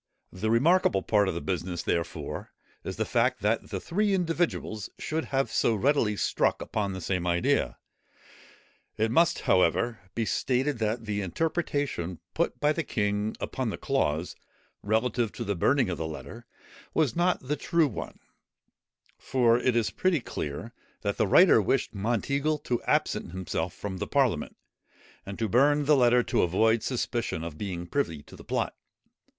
The 0.31 0.49
remarkable 0.49 1.03
part 1.03 1.27
of 1.27 1.35
the 1.35 1.41
business, 1.41 1.83
therefore, 1.83 2.51
is 2.83 2.95
the 2.95 3.05
fact, 3.05 3.41
that 3.41 3.69
the 3.69 3.79
three 3.79 4.15
individuals 4.15 4.89
should 4.97 5.25
have 5.25 5.51
so 5.51 5.75
readily 5.75 6.17
struck 6.17 6.59
upon 6.59 6.93
the 6.93 7.01
same 7.01 7.27
idea. 7.27 7.77
It 8.97 9.11
must, 9.11 9.41
however, 9.41 9.99
be 10.15 10.25
stated 10.25 10.79
that 10.79 11.05
the 11.05 11.21
interpretation 11.21 12.17
put 12.33 12.59
by 12.59 12.73
the 12.73 12.81
king 12.81 13.37
upon 13.39 13.69
the 13.69 13.77
clause 13.77 14.35
relative 14.81 15.31
to 15.33 15.43
the 15.43 15.53
burning 15.55 15.87
of 15.87 15.99
the 15.99 16.07
letter 16.07 16.47
was 16.95 17.15
not 17.15 17.39
the 17.47 17.55
true 17.55 17.87
one: 17.87 18.17
for 19.19 19.59
it 19.59 19.75
is 19.75 19.91
pretty 19.91 20.19
clear, 20.19 20.73
that 21.01 21.17
the 21.17 21.27
writer 21.27 21.61
wished 21.61 21.93
Monteagle 21.93 22.57
to 22.63 22.81
absent 22.85 23.33
himself 23.33 23.71
from 23.71 23.97
the 23.97 24.07
parliament, 24.07 24.57
and 25.27 25.37
to 25.37 25.47
burn 25.47 25.85
the 25.85 25.95
letter 25.95 26.23
to 26.23 26.41
avoid 26.41 26.81
suspicion 26.81 27.43
of 27.43 27.55
being 27.59 27.85
privy 27.85 28.23
to 28.23 28.35
the 28.35 28.43
plot. 28.43 28.73